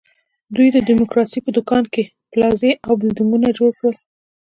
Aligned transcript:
دوی 0.55 0.67
د 0.71 0.77
ډیموکراسۍ 0.87 1.39
په 1.43 1.51
دوکان 1.57 1.83
کې 1.93 2.03
پلازې 2.31 2.71
او 2.85 2.93
بلډینګونه 2.99 3.47
جوړ 3.57 3.71
کړل. 3.79 3.95